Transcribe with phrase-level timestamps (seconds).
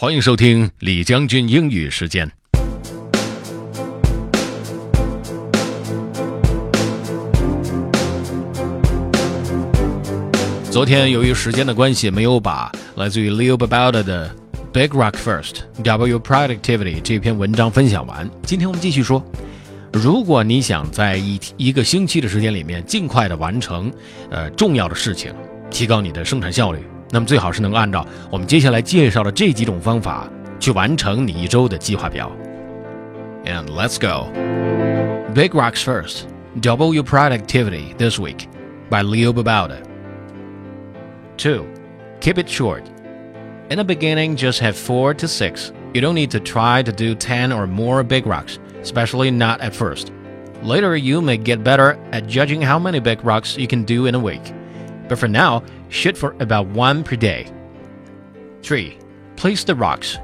[0.00, 2.26] 欢迎收听李将军英语时间。
[10.70, 14.34] 昨天由于时间的关系，没有把来自于 Leo Babauta 的
[14.72, 18.26] 《Big Rock First W Productivity》这篇文章分享完。
[18.44, 19.22] 今天我们继续说，
[19.92, 23.92] 如果你想在一一个星期的时间里面尽快的完成
[24.30, 25.34] 呃重要的事情，
[25.70, 26.78] 提高你的生产效率，
[27.11, 30.29] 那么最好是能够按照我们接下来介绍的这几种方法
[30.59, 32.31] 去完成你一周的计划表。
[33.45, 34.31] And let's go.
[35.33, 36.27] Big Rocks First
[36.59, 38.47] Double Your Productivity This Week
[38.89, 39.83] by Leo Babauta.
[41.37, 41.65] 2.
[42.21, 42.83] Keep it short.
[43.69, 45.71] In the beginning, just have 4 to 6.
[45.93, 49.75] You don't need to try to do 10 or more big rocks, especially not at
[49.75, 50.11] first.
[50.61, 54.15] Later, you may get better at judging how many big rocks you can do in
[54.15, 54.41] a week.
[55.10, 57.52] But for now, shoot for about 1 per day.
[58.62, 58.96] 3.
[59.34, 60.18] Place the rocks.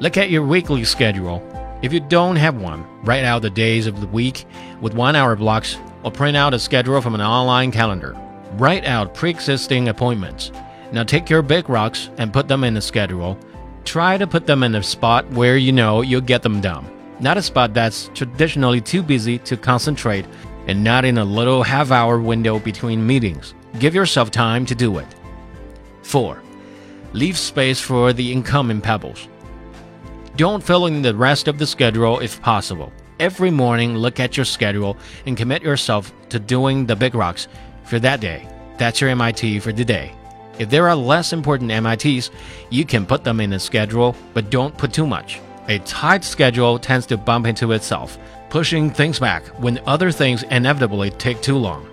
[0.00, 1.40] Look at your weekly schedule.
[1.80, 4.46] If you don't have one, write out the days of the week
[4.80, 8.16] with one hour blocks or print out a schedule from an online calendar.
[8.54, 10.50] Write out pre existing appointments.
[10.90, 13.38] Now take your big rocks and put them in a schedule.
[13.84, 16.84] Try to put them in a spot where you know you'll get them done.
[17.20, 20.26] Not a spot that's traditionally too busy to concentrate
[20.66, 23.54] and not in a little half hour window between meetings.
[23.78, 25.06] Give yourself time to do it.
[26.02, 26.42] 4.
[27.12, 29.28] Leave space for the incoming pebbles.
[30.36, 32.92] Don't fill in the rest of the schedule if possible.
[33.18, 37.48] Every morning, look at your schedule and commit yourself to doing the big rocks
[37.84, 38.48] for that day.
[38.78, 40.14] That's your MIT for the day.
[40.58, 42.30] If there are less important MITs,
[42.70, 45.40] you can put them in a schedule, but don't put too much.
[45.68, 51.10] A tight schedule tends to bump into itself, pushing things back when other things inevitably
[51.10, 51.86] take too long.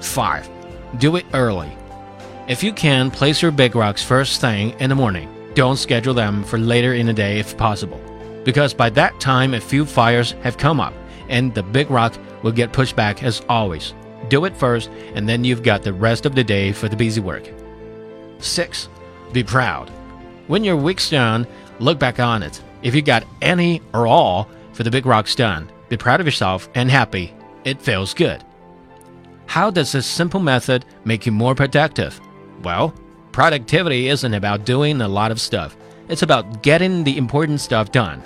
[0.00, 0.55] 5.
[0.98, 1.70] Do it early.
[2.48, 5.28] If you can, place your big rocks first thing in the morning.
[5.54, 8.00] Don't schedule them for later in the day if possible,
[8.44, 10.94] because by that time a few fires have come up
[11.28, 13.94] and the big rock will get pushed back as always.
[14.28, 17.20] Do it first, and then you've got the rest of the day for the busy
[17.20, 17.48] work.
[18.38, 18.88] 6.
[19.32, 19.90] Be proud.
[20.46, 21.46] When your week's done,
[21.78, 22.62] look back on it.
[22.82, 26.68] If you got any or all for the big rocks done, be proud of yourself
[26.74, 27.34] and happy.
[27.64, 28.44] It feels good.
[29.46, 32.20] How does this simple method make you more productive?
[32.62, 32.92] Well,
[33.32, 35.76] productivity isn't about doing a lot of stuff,
[36.08, 38.22] it's about getting the important stuff done.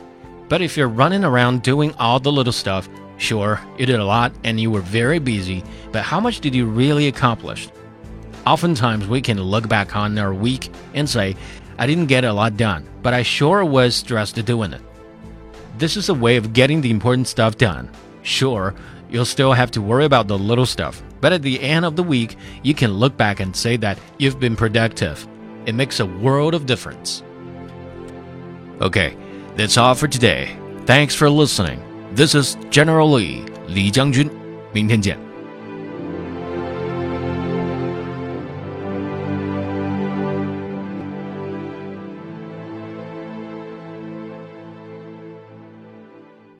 [0.48, 2.88] But if you're running around doing all the little stuff,
[3.19, 6.66] sure, you did a lot and you were very busy, but how much did you
[6.66, 7.69] really accomplish?
[8.47, 11.36] Oftentimes, we can look back on our week and say,
[11.78, 14.82] I didn't get a lot done, but I sure was stressed doing it.
[15.78, 17.91] This is a way of getting the important stuff done.
[18.22, 18.75] Sure,
[19.10, 22.03] you'll still have to worry about the little stuff, but at the end of the
[22.03, 25.27] week, you can look back and say that you've been productive.
[25.66, 27.23] It makes a world of difference.
[28.81, 29.16] Okay,
[29.55, 30.55] that's all for today.
[30.85, 31.81] Thanks for listening.
[32.13, 34.29] This is General Lee, 李将军。
[34.71, 35.28] 明天见。